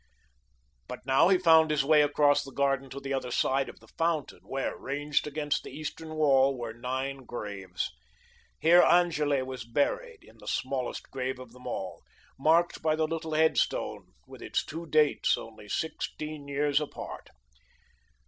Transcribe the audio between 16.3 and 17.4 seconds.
years apart.